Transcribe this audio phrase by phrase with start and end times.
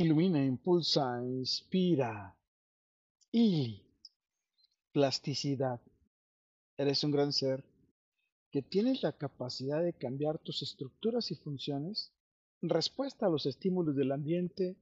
[0.00, 2.32] Ilumina, impulsa, inspira.
[3.32, 3.82] Y
[4.92, 5.80] plasticidad.
[6.76, 7.64] Eres un gran ser
[8.52, 12.12] que tienes la capacidad de cambiar tus estructuras y funciones
[12.62, 14.76] en respuesta a los estímulos del ambiente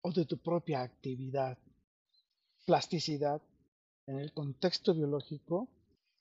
[0.00, 1.58] o de tu propia actividad.
[2.64, 3.42] Plasticidad,
[4.06, 5.70] en el contexto biológico,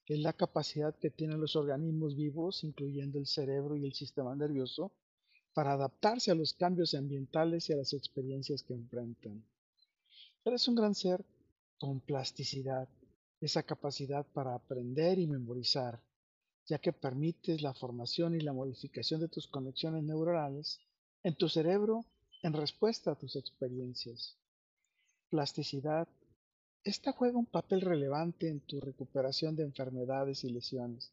[0.08, 4.92] es la capacidad que tienen los organismos vivos, incluyendo el cerebro y el sistema nervioso,
[5.54, 9.44] para adaptarse a los cambios ambientales y a las experiencias que enfrentan.
[10.46, 11.24] Eres un gran ser
[11.80, 12.88] con plasticidad,
[13.42, 16.02] esa capacidad para aprender y memorizar,
[16.68, 20.80] ya que permites la formación y la modificación de tus conexiones neuronales
[21.24, 22.06] en tu cerebro
[22.44, 24.38] en respuesta a tus experiencias.
[25.30, 26.08] Plasticidad.
[26.84, 31.12] Esta juega un papel relevante en tu recuperación de enfermedades y lesiones,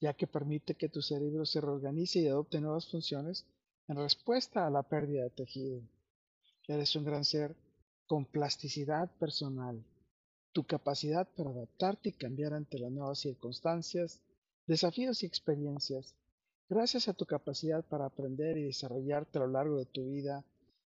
[0.00, 3.46] ya que permite que tu cerebro se reorganice y adopte nuevas funciones
[3.90, 5.82] en respuesta a la pérdida de tejido.
[6.68, 7.56] Eres un gran ser
[8.06, 9.84] con plasticidad personal.
[10.52, 14.20] Tu capacidad para adaptarte y cambiar ante las nuevas circunstancias,
[14.68, 16.14] desafíos y experiencias,
[16.68, 20.44] gracias a tu capacidad para aprender y desarrollarte a lo largo de tu vida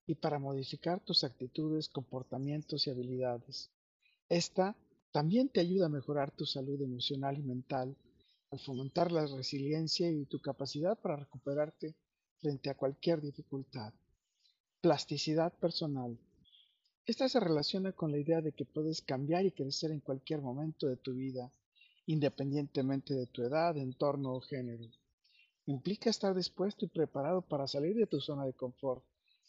[0.06, 3.72] y para modificar tus actitudes, comportamientos y habilidades.
[4.28, 4.76] Esta
[5.14, 7.96] también te ayuda a mejorar tu salud emocional y mental
[8.52, 11.96] al fomentar la resiliencia y tu capacidad para recuperarte
[12.40, 13.94] frente a cualquier dificultad.
[14.82, 16.18] Plasticidad personal.
[17.06, 20.88] Esta se relaciona con la idea de que puedes cambiar y crecer en cualquier momento
[20.88, 21.52] de tu vida,
[22.06, 24.86] independientemente de tu edad, entorno o género.
[25.66, 29.04] Implica estar dispuesto y preparado para salir de tu zona de confort,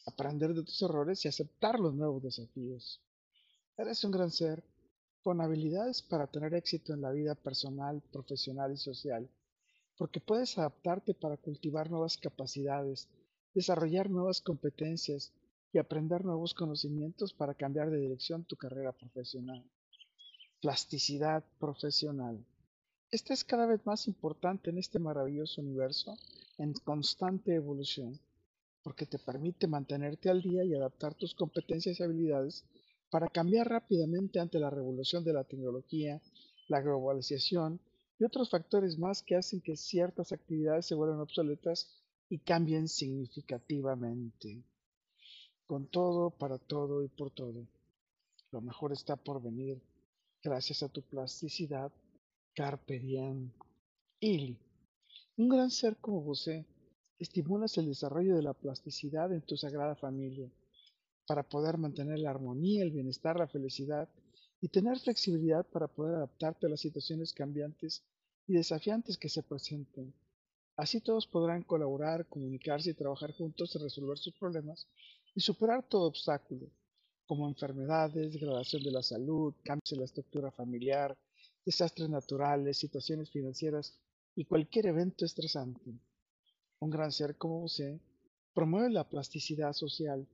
[0.06, 3.00] aprender de tus errores y aceptar los nuevos desafíos.
[3.76, 4.64] Eres un gran ser
[5.22, 9.28] con habilidades para tener éxito en la vida personal, profesional y social
[10.00, 13.06] porque puedes adaptarte para cultivar nuevas capacidades,
[13.52, 15.30] desarrollar nuevas competencias
[15.74, 19.62] y aprender nuevos conocimientos para cambiar de dirección tu carrera profesional.
[20.62, 22.42] Plasticidad profesional.
[23.10, 26.16] Esta es cada vez más importante en este maravilloso universo
[26.56, 28.18] en constante evolución,
[28.82, 32.64] porque te permite mantenerte al día y adaptar tus competencias y habilidades
[33.10, 36.22] para cambiar rápidamente ante la revolución de la tecnología,
[36.68, 37.80] la globalización
[38.20, 41.88] y otros factores más que hacen que ciertas actividades se vuelvan obsoletas
[42.28, 44.62] y cambien significativamente.
[45.66, 47.66] Con todo, para todo y por todo.
[48.50, 49.80] Lo mejor está por venir
[50.42, 51.90] gracias a tu plasticidad.
[52.54, 53.50] Carpe diem.
[54.20, 54.58] Ili.
[55.38, 56.46] Un gran ser como vos
[57.18, 60.50] estimulas el desarrollo de la plasticidad en tu sagrada familia
[61.26, 64.10] para poder mantener la armonía, el bienestar, la felicidad
[64.60, 68.04] y tener flexibilidad para poder adaptarte a las situaciones cambiantes
[68.50, 70.12] y desafiantes que se presenten.
[70.76, 74.88] Así todos podrán colaborar, comunicarse y trabajar juntos en resolver sus problemas
[75.36, 76.66] y superar todo obstáculo,
[77.28, 81.16] como enfermedades, degradación de la salud, cambios en la estructura familiar,
[81.64, 83.96] desastres naturales, situaciones financieras
[84.34, 85.92] y cualquier evento estresante.
[86.80, 88.00] Un gran ser como usted
[88.52, 90.26] promueve la plasticidad social,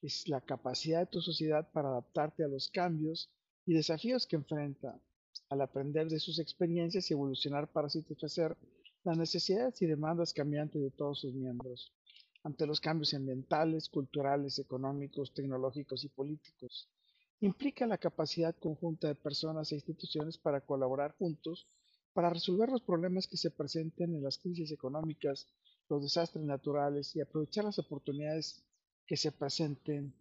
[0.00, 3.30] es la capacidad de tu sociedad para adaptarte a los cambios
[3.66, 4.96] y desafíos que enfrenta,
[5.48, 8.56] al aprender de sus experiencias y evolucionar para satisfacer
[9.04, 11.92] las necesidades y demandas cambiantes de todos sus miembros,
[12.42, 16.88] ante los cambios ambientales, culturales, económicos, tecnológicos y políticos.
[17.40, 21.68] Implica la capacidad conjunta de personas e instituciones para colaborar juntos
[22.14, 25.48] para resolver los problemas que se presenten en las crisis económicas,
[25.90, 28.64] los desastres naturales y aprovechar las oportunidades
[29.06, 30.14] que se presenten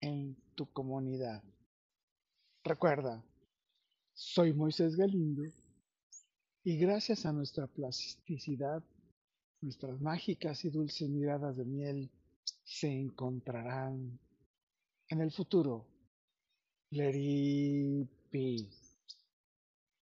[0.00, 1.42] en tu comunidad.
[2.64, 3.24] Recuerda,
[4.18, 5.44] soy Moisés Galindo
[6.64, 8.82] y gracias a nuestra plasticidad,
[9.60, 12.10] nuestras mágicas y dulces miradas de miel
[12.64, 14.18] se encontrarán
[15.08, 15.86] en el futuro.
[16.90, 18.08] Let it